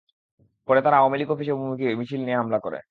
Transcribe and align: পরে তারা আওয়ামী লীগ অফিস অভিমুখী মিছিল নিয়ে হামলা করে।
পরে 0.67 0.79
তারা 0.81 0.97
আওয়ামী 0.97 1.17
লীগ 1.17 1.29
অফিস 1.31 1.47
অভিমুখী 1.49 1.85
মিছিল 1.99 2.21
নিয়ে 2.25 2.37
হামলা 2.37 2.59
করে। 2.65 2.79